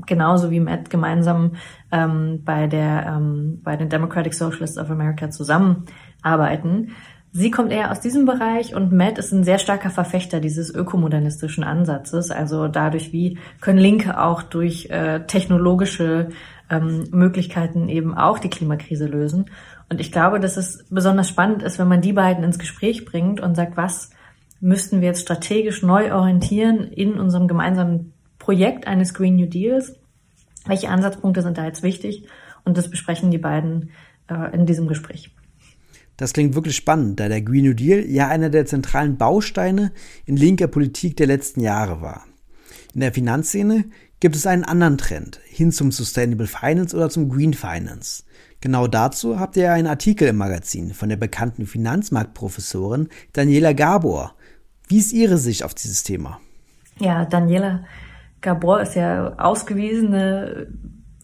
genauso 0.06 0.52
wie 0.52 0.60
Matt 0.60 0.90
gemeinsam 0.90 1.54
ähm, 1.92 2.42
bei 2.44 2.68
der 2.68 3.06
ähm, 3.08 3.62
bei 3.64 3.76
den 3.76 3.90
Democratic 3.90 4.34
Socialists 4.34 4.78
of 4.78 4.90
America 4.90 5.30
zusammenarbeiten. 5.30 6.92
Sie 7.38 7.52
kommt 7.52 7.74
eher 7.74 7.92
aus 7.92 8.00
diesem 8.00 8.26
Bereich 8.26 8.76
und 8.76 8.94
Matt 8.94 9.18
ist 9.18 9.34
ein 9.34 9.44
sehr 9.44 9.60
starker 9.60 9.90
Verfechter 9.90 10.40
dieses 10.40 10.74
ökomodernistischen 10.74 11.66
Ansatzes. 11.66 12.32
Also 12.32 12.70
dadurch, 12.70 13.12
wie 13.12 13.38
können 13.60 13.78
Linke 13.78 14.22
auch 14.22 14.42
durch 14.42 14.90
äh, 14.90 15.20
technologische 15.28 16.30
ähm, 16.70 17.10
Möglichkeiten 17.12 17.90
eben 17.90 18.18
auch 18.18 18.40
die 18.40 18.50
Klimakrise 18.50 19.06
lösen. 19.06 19.50
Und 19.90 20.00
ich 20.00 20.14
glaube, 20.14 20.40
dass 20.40 20.56
es 20.56 20.86
besonders 20.90 21.28
spannend 21.28 21.62
ist, 21.62 21.78
wenn 21.78 21.90
man 21.90 22.00
die 22.00 22.14
beiden 22.14 22.44
ins 22.44 22.58
Gespräch 22.58 23.04
bringt 23.04 23.42
und 23.42 23.56
sagt, 23.56 23.76
was 23.76 24.12
müssten 24.62 25.02
wir 25.02 25.10
jetzt 25.10 25.22
strategisch 25.22 25.84
neu 25.84 26.14
orientieren 26.14 26.86
in 26.86 27.20
unserem 27.20 27.48
gemeinsamen 27.48 28.14
Projekt 28.46 28.86
eines 28.86 29.16
Green 29.16 29.38
New 29.38 29.48
Deals. 29.48 29.96
Welche 30.68 30.90
Ansatzpunkte 30.90 31.42
sind 31.42 31.58
da 31.58 31.66
jetzt 31.66 31.82
wichtig? 31.82 32.28
Und 32.64 32.78
das 32.78 32.92
besprechen 32.92 33.32
die 33.32 33.40
beiden 33.40 33.90
äh, 34.30 34.54
in 34.54 34.68
diesem 34.68 34.88
Gespräch. 34.88 35.32
Das 36.16 36.32
klingt 36.32 36.54
wirklich 36.54 36.76
spannend, 36.76 37.20
da 37.20 37.28
der 37.28 37.42
Green 37.42 37.66
New 37.66 37.74
Deal 37.74 38.06
ja 38.06 38.28
einer 38.28 38.52
der 38.52 38.68
zentralen 38.68 39.18
Bausteine 39.18 39.92
in 40.26 40.38
linker 40.38 40.68
Politik 40.68 41.18
der 41.18 41.26
letzten 41.26 41.60
Jahre 41.60 42.02
war. 42.02 42.24
In 42.94 43.00
der 43.00 43.12
Finanzszene 43.14 43.86
gibt 44.20 44.36
es 44.36 44.46
einen 44.46 44.64
anderen 44.64 45.00
Trend 45.00 45.40
hin 45.46 45.72
zum 45.72 45.92
Sustainable 45.92 46.46
Finance 46.46 46.96
oder 46.96 47.10
zum 47.10 47.30
Green 47.30 47.56
Finance. 47.56 48.26
Genau 48.62 48.86
dazu 48.86 49.40
habt 49.40 49.58
ihr 49.58 49.74
einen 49.74 49.88
Artikel 49.88 50.28
im 50.28 50.38
Magazin 50.38 50.94
von 50.94 51.10
der 51.10 51.18
bekannten 51.18 51.66
Finanzmarktprofessorin 51.66 53.10
Daniela 53.34 53.74
Gabor. 53.74 54.36
Wie 54.88 55.00
ist 55.00 55.14
Ihre 55.14 55.40
Sicht 55.40 55.64
auf 55.64 55.74
dieses 55.74 56.04
Thema? 56.04 56.40
Ja, 57.00 57.26
Daniela 57.26 57.86
Gabor 58.46 58.80
ist 58.80 58.96
ja 58.96 59.34
ausgewiesene 59.38 60.68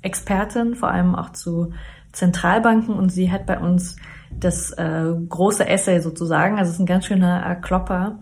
Expertin, 0.02 0.76
vor 0.76 0.90
allem 0.90 1.16
auch 1.16 1.32
zu 1.32 1.72
Zentralbanken 2.12 2.96
und 2.96 3.10
sie 3.10 3.32
hat 3.32 3.46
bei 3.46 3.60
uns 3.60 3.96
das 4.32 4.72
äh, 4.72 5.14
große 5.30 5.68
Essay 5.68 6.00
sozusagen, 6.00 6.58
also 6.58 6.70
es 6.70 6.76
ist 6.76 6.82
ein 6.82 6.86
ganz 6.86 7.06
schöner 7.06 7.56
Klopper, 7.56 8.20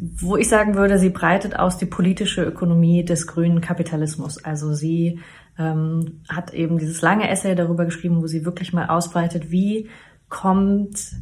wo 0.00 0.36
ich 0.36 0.48
sagen 0.48 0.74
würde, 0.74 0.98
sie 0.98 1.10
breitet 1.10 1.58
aus 1.58 1.76
die 1.76 1.86
politische 1.86 2.42
Ökonomie 2.42 3.04
des 3.04 3.26
grünen 3.26 3.60
Kapitalismus. 3.60 4.42
Also 4.42 4.72
sie 4.72 5.20
ähm, 5.58 6.22
hat 6.28 6.54
eben 6.54 6.78
dieses 6.78 7.02
lange 7.02 7.28
Essay 7.28 7.54
darüber 7.54 7.84
geschrieben, 7.84 8.22
wo 8.22 8.26
sie 8.26 8.46
wirklich 8.46 8.72
mal 8.72 8.86
ausbreitet, 8.86 9.50
wie 9.50 9.90
kommt, 10.30 11.12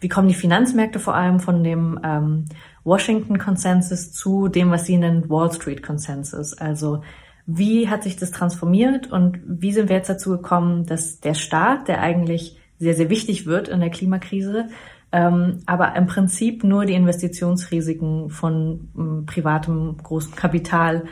wie 0.00 0.08
kommen 0.08 0.28
die 0.28 0.34
Finanzmärkte 0.34 0.98
vor 0.98 1.14
allem 1.14 1.40
von 1.40 1.64
dem 1.64 1.98
ähm, 2.04 2.44
Washington 2.84 3.38
Consensus 3.38 4.12
zu 4.12 4.48
dem, 4.48 4.70
was 4.70 4.84
sie 4.84 4.98
nennen 4.98 5.28
Wall 5.28 5.52
Street 5.52 5.82
Consensus. 5.82 6.54
Also 6.54 7.02
wie 7.46 7.88
hat 7.88 8.02
sich 8.02 8.16
das 8.16 8.30
transformiert 8.30 9.10
und 9.10 9.40
wie 9.46 9.72
sind 9.72 9.88
wir 9.88 9.96
jetzt 9.96 10.08
dazu 10.08 10.30
gekommen, 10.30 10.86
dass 10.86 11.20
der 11.20 11.34
Staat, 11.34 11.88
der 11.88 12.00
eigentlich 12.00 12.58
sehr, 12.78 12.94
sehr 12.94 13.10
wichtig 13.10 13.46
wird 13.46 13.68
in 13.68 13.80
der 13.80 13.90
Klimakrise, 13.90 14.68
ähm, 15.12 15.60
aber 15.66 15.94
im 15.96 16.06
Prinzip 16.06 16.64
nur 16.64 16.86
die 16.86 16.94
Investitionsrisiken 16.94 18.30
von 18.30 18.88
ähm, 18.96 19.26
privatem 19.26 19.96
großem 20.02 20.34
Kapital 20.34 21.04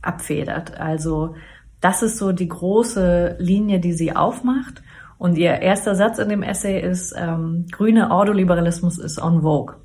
abfedert. 0.00 0.80
Also 0.80 1.34
das 1.80 2.02
ist 2.02 2.18
so 2.18 2.32
die 2.32 2.48
große 2.48 3.36
Linie, 3.38 3.80
die 3.80 3.92
sie 3.92 4.14
aufmacht. 4.14 4.82
Und 5.18 5.36
ihr 5.36 5.60
erster 5.60 5.94
Satz 5.94 6.18
in 6.18 6.30
dem 6.30 6.42
Essay 6.42 6.80
ist, 6.80 7.14
ähm, 7.16 7.66
grüne 7.70 8.10
Ordoliberalismus 8.10 8.98
ist 8.98 9.20
on 9.20 9.42
vogue. 9.42 9.76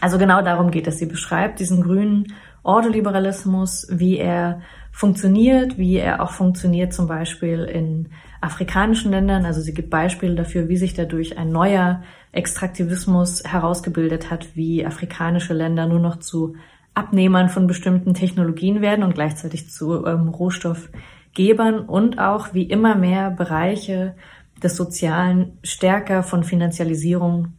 Also 0.00 0.18
genau 0.18 0.42
darum 0.42 0.70
geht 0.70 0.86
es. 0.86 0.98
Sie 0.98 1.06
beschreibt 1.06 1.60
diesen 1.60 1.82
grünen 1.82 2.34
Ordoliberalismus, 2.62 3.86
wie 3.90 4.18
er 4.18 4.60
funktioniert, 4.92 5.78
wie 5.78 5.96
er 5.96 6.22
auch 6.22 6.32
funktioniert 6.32 6.92
zum 6.92 7.08
Beispiel 7.08 7.64
in 7.64 8.10
afrikanischen 8.40 9.10
Ländern. 9.10 9.44
Also 9.44 9.60
sie 9.60 9.74
gibt 9.74 9.90
Beispiele 9.90 10.34
dafür, 10.34 10.68
wie 10.68 10.76
sich 10.76 10.94
dadurch 10.94 11.38
ein 11.38 11.50
neuer 11.50 12.02
Extraktivismus 12.32 13.42
herausgebildet 13.44 14.30
hat, 14.30 14.54
wie 14.54 14.86
afrikanische 14.86 15.54
Länder 15.54 15.86
nur 15.86 16.00
noch 16.00 16.18
zu 16.20 16.54
Abnehmern 16.94 17.48
von 17.48 17.66
bestimmten 17.66 18.14
Technologien 18.14 18.80
werden 18.82 19.02
und 19.02 19.14
gleichzeitig 19.14 19.70
zu 19.70 20.04
ähm, 20.04 20.28
Rohstoffgebern 20.28 21.80
und 21.80 22.18
auch 22.18 22.52
wie 22.52 22.64
immer 22.64 22.94
mehr 22.94 23.30
Bereiche 23.30 24.14
des 24.62 24.76
Sozialen 24.76 25.58
stärker 25.62 26.22
von 26.22 26.44
Finanzialisierung 26.44 27.54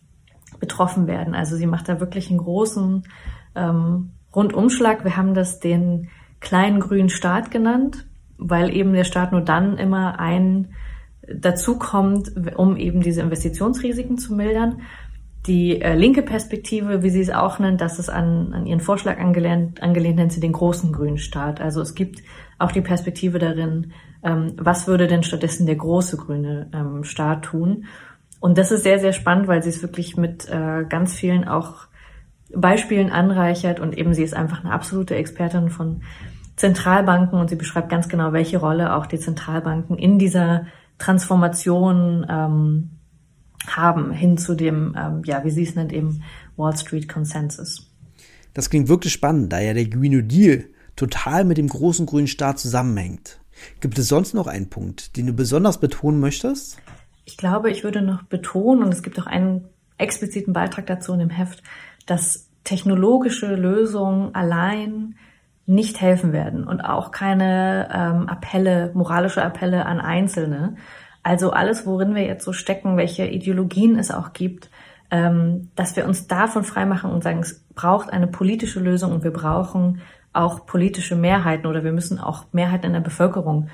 betroffen 0.63 1.07
werden. 1.07 1.35
Also 1.35 1.57
sie 1.57 1.67
macht 1.67 1.89
da 1.89 1.99
wirklich 1.99 2.29
einen 2.29 2.39
großen 2.39 3.03
ähm, 3.53 4.11
Rundumschlag. 4.33 5.03
Wir 5.03 5.17
haben 5.17 5.33
das 5.33 5.59
den 5.59 6.07
kleinen 6.39 6.79
grünen 6.79 7.09
Staat 7.09 7.51
genannt, 7.51 8.05
weil 8.37 8.73
eben 8.73 8.93
der 8.93 9.03
Staat 9.03 9.33
nur 9.33 9.41
dann 9.41 9.77
immer 9.77 10.21
ein 10.21 10.69
dazu 11.27 11.77
kommt, 11.77 12.31
um 12.55 12.77
eben 12.77 13.01
diese 13.01 13.21
Investitionsrisiken 13.21 14.17
zu 14.17 14.33
mildern. 14.35 14.83
Die 15.47 15.81
äh, 15.81 15.95
linke 15.95 16.21
Perspektive, 16.21 17.03
wie 17.03 17.09
sie 17.09 17.19
es 17.19 17.29
auch 17.29 17.59
nennt, 17.59 17.81
das 17.81 17.99
ist 17.99 18.07
an, 18.07 18.53
an 18.53 18.65
ihren 18.65 18.79
Vorschlag 18.79 19.19
angelehnt, 19.19 19.83
angelehnt 19.83 20.15
nennt 20.15 20.31
sie 20.31 20.39
den 20.39 20.53
großen 20.53 20.93
grünen 20.93 21.17
Staat. 21.17 21.59
Also 21.59 21.81
es 21.81 21.93
gibt 21.93 22.23
auch 22.57 22.71
die 22.71 22.79
Perspektive 22.79 23.37
darin, 23.37 23.91
ähm, 24.23 24.53
was 24.55 24.87
würde 24.87 25.07
denn 25.07 25.23
stattdessen 25.23 25.65
der 25.65 25.75
große 25.75 26.15
grüne 26.15 26.69
ähm, 26.73 27.03
Staat 27.03 27.43
tun? 27.43 27.83
Und 28.43 28.57
das 28.57 28.71
ist 28.71 28.83
sehr, 28.83 28.99
sehr 28.99 29.13
spannend, 29.13 29.47
weil 29.47 29.63
sie 29.63 29.69
es 29.69 29.81
wirklich 29.81 30.17
mit 30.17 30.49
äh, 30.49 30.83
ganz 30.89 31.13
vielen 31.13 31.47
auch 31.47 31.87
Beispielen 32.53 33.09
anreichert 33.09 33.79
und 33.79 33.97
eben 33.97 34.13
sie 34.13 34.21
ist 34.21 34.33
einfach 34.33 34.65
eine 34.65 34.73
absolute 34.73 35.15
Expertin 35.15 35.69
von 35.69 36.01
Zentralbanken 36.57 37.39
und 37.39 37.49
sie 37.49 37.55
beschreibt 37.55 37.87
ganz 37.87 38.09
genau, 38.09 38.33
welche 38.33 38.57
Rolle 38.57 38.95
auch 38.95 39.05
die 39.05 39.17
Zentralbanken 39.17 39.97
in 39.97 40.19
dieser 40.19 40.65
Transformation 40.97 42.25
ähm, 42.29 42.89
haben 43.65 44.11
hin 44.11 44.37
zu 44.37 44.55
dem, 44.55 44.93
ähm, 44.99 45.21
ja, 45.23 45.45
wie 45.45 45.49
sie 45.49 45.63
es 45.63 45.75
nennt, 45.75 45.93
eben 45.93 46.21
Wall 46.57 46.75
Street 46.75 47.07
Consensus. 47.07 47.93
Das 48.53 48.69
klingt 48.69 48.89
wirklich 48.89 49.13
spannend, 49.13 49.53
da 49.53 49.61
ja 49.61 49.73
der 49.73 49.85
Green 49.85 50.11
New 50.11 50.21
Deal 50.21 50.65
total 50.97 51.45
mit 51.45 51.57
dem 51.57 51.69
großen 51.69 52.05
grünen 52.05 52.27
Staat 52.27 52.59
zusammenhängt. 52.59 53.39
Gibt 53.79 53.97
es 53.97 54.09
sonst 54.09 54.33
noch 54.33 54.47
einen 54.47 54.69
Punkt, 54.69 55.15
den 55.15 55.27
du 55.27 55.33
besonders 55.33 55.79
betonen 55.79 56.19
möchtest? 56.19 56.81
Ich 57.25 57.37
glaube, 57.37 57.71
ich 57.71 57.83
würde 57.83 58.01
noch 58.01 58.23
betonen, 58.23 58.83
und 58.83 58.93
es 58.93 59.03
gibt 59.03 59.19
auch 59.19 59.27
einen 59.27 59.65
expliziten 59.97 60.53
Beitrag 60.53 60.85
dazu 60.87 61.13
in 61.13 61.19
dem 61.19 61.29
Heft, 61.29 61.63
dass 62.05 62.49
technologische 62.63 63.55
Lösungen 63.55 64.35
allein 64.35 65.15
nicht 65.65 66.01
helfen 66.01 66.33
werden 66.33 66.65
und 66.65 66.81
auch 66.81 67.11
keine 67.11 67.87
ähm, 67.93 68.27
Appelle, 68.27 68.91
moralische 68.93 69.41
Appelle 69.41 69.85
an 69.85 70.01
Einzelne. 70.01 70.75
Also 71.23 71.51
alles, 71.51 71.85
worin 71.85 72.15
wir 72.15 72.23
jetzt 72.23 72.43
so 72.43 72.51
stecken, 72.51 72.97
welche 72.97 73.25
Ideologien 73.25 73.97
es 73.97 74.11
auch 74.11 74.33
gibt, 74.33 74.69
ähm, 75.09 75.69
dass 75.75 75.95
wir 75.95 76.05
uns 76.05 76.27
davon 76.27 76.63
freimachen 76.63 77.11
und 77.11 77.23
sagen, 77.23 77.39
es 77.39 77.63
braucht 77.75 78.11
eine 78.11 78.27
politische 78.27 78.81
Lösung 78.81 79.13
und 79.13 79.23
wir 79.23 79.31
brauchen 79.31 80.01
auch 80.33 80.65
politische 80.65 81.15
Mehrheiten 81.15 81.67
oder 81.67 81.83
wir 81.83 81.93
müssen 81.93 82.19
auch 82.19 82.45
Mehrheiten 82.51 82.87
in 82.87 82.93
der 82.93 82.99
Bevölkerung 82.99 83.69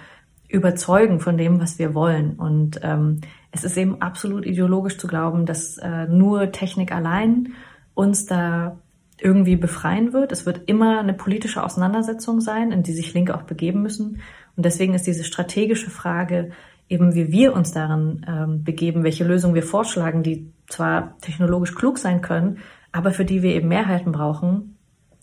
überzeugen 0.47 1.19
von 1.19 1.37
dem, 1.37 1.59
was 1.59 1.79
wir 1.79 1.95
wollen. 1.95 2.33
Und 2.33 2.79
ähm, 2.83 3.21
es 3.51 3.63
ist 3.63 3.77
eben 3.77 4.01
absolut 4.01 4.45
ideologisch 4.45 4.97
zu 4.97 5.07
glauben, 5.07 5.45
dass 5.45 5.77
äh, 5.77 6.07
nur 6.07 6.51
Technik 6.51 6.91
allein 6.91 7.53
uns 7.93 8.25
da 8.25 8.77
irgendwie 9.21 9.55
befreien 9.55 10.13
wird. 10.13 10.31
Es 10.31 10.45
wird 10.45 10.61
immer 10.67 10.99
eine 10.99 11.13
politische 11.13 11.63
Auseinandersetzung 11.63 12.41
sein, 12.41 12.71
in 12.71 12.83
die 12.83 12.93
sich 12.93 13.13
Linke 13.13 13.35
auch 13.35 13.43
begeben 13.43 13.81
müssen. 13.81 14.21
Und 14.55 14.65
deswegen 14.65 14.93
ist 14.93 15.07
diese 15.07 15.23
strategische 15.23 15.89
Frage, 15.89 16.51
eben 16.87 17.13
wie 17.15 17.31
wir 17.31 17.53
uns 17.53 17.71
darin 17.71 18.25
ähm, 18.27 18.63
begeben, 18.63 19.03
welche 19.03 19.23
Lösungen 19.23 19.55
wir 19.55 19.63
vorschlagen, 19.63 20.23
die 20.23 20.51
zwar 20.67 21.17
technologisch 21.21 21.75
klug 21.75 21.97
sein 21.97 22.21
können, 22.21 22.59
aber 22.91 23.11
für 23.11 23.25
die 23.25 23.43
wir 23.43 23.53
eben 23.53 23.67
Mehrheiten 23.67 24.11
brauchen, 24.11 24.77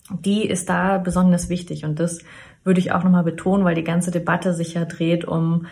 die 0.09 0.47
ist 0.47 0.69
da 0.69 0.97
besonders 0.97 1.49
wichtig. 1.49 1.83
Und 1.83 1.99
das 1.99 2.19
würde 2.63 2.79
ich 2.79 2.91
auch 2.91 3.03
nochmal 3.03 3.23
betonen, 3.23 3.65
weil 3.65 3.75
die 3.75 3.83
ganze 3.83 4.11
Debatte 4.11 4.53
sich 4.53 4.75
ja 4.75 4.85
dreht 4.85 5.25
um 5.25 5.65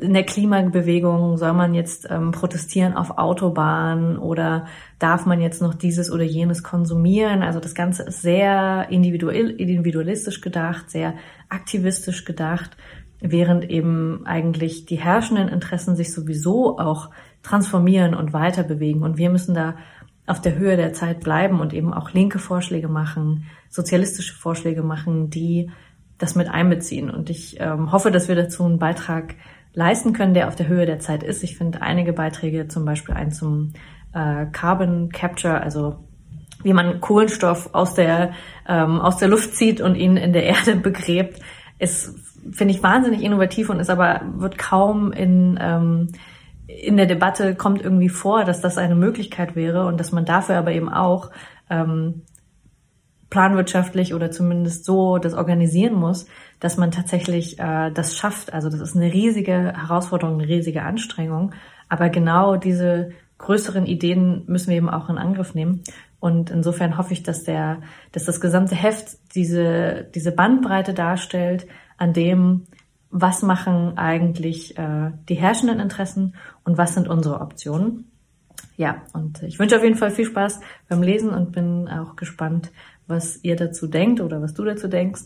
in 0.00 0.14
der 0.14 0.24
Klimabewegung 0.24 1.36
soll 1.36 1.52
man 1.52 1.74
jetzt 1.74 2.06
ähm, 2.10 2.30
protestieren 2.30 2.94
auf 2.94 3.18
Autobahnen 3.18 4.18
oder 4.18 4.66
darf 4.98 5.26
man 5.26 5.40
jetzt 5.40 5.62
noch 5.62 5.74
dieses 5.74 6.10
oder 6.10 6.24
jenes 6.24 6.62
konsumieren? 6.62 7.42
Also 7.42 7.60
das 7.60 7.74
Ganze 7.74 8.04
ist 8.04 8.22
sehr 8.22 8.86
individuell, 8.90 9.50
individualistisch 9.50 10.40
gedacht, 10.40 10.90
sehr 10.90 11.14
aktivistisch 11.48 12.24
gedacht. 12.24 12.76
während 13.24 13.70
eben 13.70 14.26
eigentlich 14.26 14.84
die 14.86 14.96
herrschenden 14.96 15.48
Interessen 15.48 15.94
sich 15.94 16.12
sowieso 16.12 16.78
auch 16.78 17.10
transformieren 17.42 18.14
und 18.14 18.32
weiter 18.32 18.64
bewegen. 18.64 19.02
Und 19.02 19.16
wir 19.16 19.30
müssen 19.30 19.54
da 19.54 19.76
auf 20.26 20.40
der 20.40 20.56
Höhe 20.56 20.76
der 20.76 20.92
Zeit 20.92 21.20
bleiben 21.20 21.60
und 21.60 21.72
eben 21.72 21.92
auch 21.94 22.12
linke 22.12 22.38
Vorschläge 22.38 22.88
machen, 22.88 23.44
sozialistische 23.68 24.34
Vorschläge 24.34 24.82
machen, 24.82 25.30
die 25.30 25.70
das 26.18 26.34
mit 26.36 26.48
einbeziehen. 26.48 27.10
Und 27.10 27.30
ich 27.30 27.58
ähm, 27.60 27.90
hoffe, 27.90 28.10
dass 28.10 28.28
wir 28.28 28.36
dazu 28.36 28.64
einen 28.64 28.78
Beitrag 28.78 29.34
leisten 29.74 30.12
können, 30.12 30.34
der 30.34 30.48
auf 30.48 30.56
der 30.56 30.68
Höhe 30.68 30.86
der 30.86 30.98
Zeit 30.98 31.22
ist. 31.22 31.42
Ich 31.42 31.56
finde 31.56 31.82
einige 31.82 32.12
Beiträge, 32.12 32.68
zum 32.68 32.84
Beispiel 32.84 33.14
einen 33.14 33.32
zum 33.32 33.72
äh, 34.12 34.46
Carbon 34.46 35.10
Capture, 35.10 35.60
also 35.60 36.04
wie 36.62 36.72
man 36.72 37.00
Kohlenstoff 37.00 37.70
aus 37.72 37.94
der, 37.94 38.32
ähm, 38.68 39.00
aus 39.00 39.16
der 39.16 39.28
Luft 39.28 39.54
zieht 39.54 39.80
und 39.80 39.94
ihn 39.94 40.16
in 40.16 40.32
der 40.32 40.44
Erde 40.44 40.76
begräbt, 40.76 41.40
ist, 41.78 42.14
finde 42.52 42.74
ich, 42.74 42.82
wahnsinnig 42.82 43.22
innovativ 43.22 43.70
und 43.70 43.80
ist 43.80 43.90
aber, 43.90 44.22
wird 44.36 44.58
kaum 44.58 45.12
in, 45.12 45.58
ähm, 45.60 46.08
in 46.66 46.96
der 46.96 47.06
Debatte 47.06 47.54
kommt 47.54 47.82
irgendwie 47.82 48.08
vor, 48.08 48.44
dass 48.44 48.60
das 48.60 48.78
eine 48.78 48.94
Möglichkeit 48.94 49.56
wäre 49.56 49.86
und 49.86 49.98
dass 49.98 50.12
man 50.12 50.24
dafür 50.24 50.56
aber 50.56 50.72
eben 50.72 50.88
auch 50.88 51.30
ähm, 51.70 52.22
planwirtschaftlich 53.32 54.12
oder 54.12 54.30
zumindest 54.30 54.84
so 54.84 55.16
das 55.16 55.32
organisieren 55.32 55.94
muss, 55.94 56.26
dass 56.60 56.76
man 56.76 56.90
tatsächlich 56.90 57.58
äh, 57.58 57.90
das 57.90 58.14
schafft. 58.14 58.52
Also 58.52 58.68
das 58.68 58.80
ist 58.80 58.94
eine 58.94 59.10
riesige 59.10 59.72
Herausforderung, 59.74 60.38
eine 60.38 60.46
riesige 60.46 60.82
Anstrengung. 60.82 61.54
Aber 61.88 62.10
genau 62.10 62.56
diese 62.56 63.12
größeren 63.38 63.86
Ideen 63.86 64.44
müssen 64.48 64.68
wir 64.68 64.76
eben 64.76 64.90
auch 64.90 65.08
in 65.08 65.16
Angriff 65.16 65.54
nehmen. 65.54 65.82
Und 66.20 66.50
insofern 66.50 66.98
hoffe 66.98 67.14
ich, 67.14 67.22
dass 67.22 67.42
der, 67.42 67.80
dass 68.12 68.26
das 68.26 68.38
gesamte 68.38 68.74
Heft 68.74 69.16
diese, 69.34 70.06
diese 70.14 70.32
Bandbreite 70.32 70.92
darstellt, 70.92 71.66
an 71.96 72.12
dem, 72.12 72.66
was 73.08 73.40
machen 73.40 73.96
eigentlich 73.96 74.76
äh, 74.76 75.10
die 75.30 75.36
herrschenden 75.36 75.80
Interessen 75.80 76.34
und 76.64 76.76
was 76.76 76.92
sind 76.92 77.08
unsere 77.08 77.40
Optionen. 77.40 78.11
Ja, 78.76 79.02
und 79.12 79.42
ich 79.42 79.58
wünsche 79.58 79.76
auf 79.76 79.84
jeden 79.84 79.96
Fall 79.96 80.10
viel 80.10 80.24
Spaß 80.24 80.60
beim 80.88 81.02
Lesen 81.02 81.30
und 81.30 81.52
bin 81.52 81.88
auch 81.88 82.16
gespannt, 82.16 82.72
was 83.06 83.38
ihr 83.42 83.56
dazu 83.56 83.86
denkt 83.86 84.20
oder 84.20 84.40
was 84.40 84.54
du 84.54 84.64
dazu 84.64 84.88
denkst. 84.88 85.22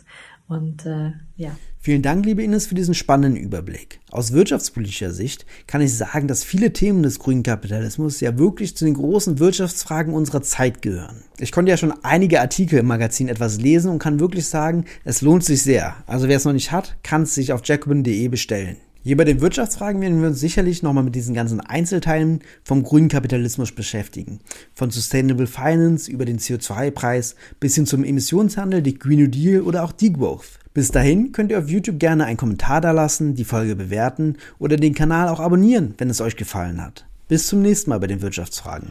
Und 0.48 0.86
äh, 0.86 1.12
ja. 1.36 1.50
Vielen 1.80 2.02
Dank, 2.02 2.24
liebe 2.24 2.42
Ines, 2.42 2.66
für 2.66 2.74
diesen 2.74 2.94
spannenden 2.94 3.40
Überblick. 3.40 4.00
Aus 4.10 4.32
wirtschaftspolitischer 4.32 5.10
Sicht 5.10 5.44
kann 5.66 5.80
ich 5.80 5.94
sagen, 5.94 6.28
dass 6.28 6.44
viele 6.44 6.72
Themen 6.72 7.02
des 7.02 7.18
grünen 7.18 7.42
Kapitalismus 7.42 8.20
ja 8.20 8.38
wirklich 8.38 8.76
zu 8.76 8.84
den 8.84 8.94
großen 8.94 9.38
Wirtschaftsfragen 9.38 10.14
unserer 10.14 10.42
Zeit 10.42 10.82
gehören. 10.82 11.22
Ich 11.38 11.52
konnte 11.52 11.70
ja 11.70 11.76
schon 11.76 11.92
einige 12.04 12.40
Artikel 12.40 12.78
im 12.78 12.86
Magazin 12.86 13.28
etwas 13.28 13.60
lesen 13.60 13.90
und 13.90 13.98
kann 13.98 14.20
wirklich 14.20 14.46
sagen, 14.46 14.84
es 15.04 15.20
lohnt 15.20 15.44
sich 15.44 15.62
sehr. 15.62 15.96
Also 16.06 16.28
wer 16.28 16.36
es 16.36 16.44
noch 16.44 16.52
nicht 16.52 16.72
hat, 16.72 16.96
kann 17.02 17.22
es 17.22 17.34
sich 17.34 17.52
auf 17.52 17.62
jacobin.de 17.64 18.28
bestellen. 18.28 18.76
Hier 19.06 19.16
bei 19.16 19.22
den 19.22 19.40
Wirtschaftsfragen 19.40 20.00
werden 20.00 20.20
wir 20.20 20.26
uns 20.26 20.40
sicherlich 20.40 20.82
nochmal 20.82 21.04
mit 21.04 21.14
diesen 21.14 21.32
ganzen 21.32 21.60
Einzelteilen 21.60 22.40
vom 22.64 22.82
grünen 22.82 23.08
Kapitalismus 23.08 23.70
beschäftigen. 23.70 24.40
Von 24.74 24.90
Sustainable 24.90 25.46
Finance 25.46 26.10
über 26.10 26.24
den 26.24 26.40
CO2-Preis 26.40 27.36
bis 27.60 27.76
hin 27.76 27.86
zum 27.86 28.02
Emissionshandel, 28.02 28.82
die 28.82 28.98
Green 28.98 29.20
New 29.20 29.28
Deal 29.28 29.60
oder 29.62 29.84
auch 29.84 29.92
Degrowth. 29.92 30.58
Bis 30.74 30.90
dahin 30.90 31.30
könnt 31.30 31.52
ihr 31.52 31.60
auf 31.60 31.68
YouTube 31.68 32.00
gerne 32.00 32.24
einen 32.24 32.36
Kommentar 32.36 32.80
dalassen, 32.80 33.36
die 33.36 33.44
Folge 33.44 33.76
bewerten 33.76 34.38
oder 34.58 34.76
den 34.76 34.92
Kanal 34.92 35.28
auch 35.28 35.38
abonnieren, 35.38 35.94
wenn 35.98 36.10
es 36.10 36.20
euch 36.20 36.34
gefallen 36.34 36.82
hat. 36.82 37.06
Bis 37.28 37.46
zum 37.46 37.62
nächsten 37.62 37.90
Mal 37.90 38.00
bei 38.00 38.08
den 38.08 38.22
Wirtschaftsfragen. 38.22 38.88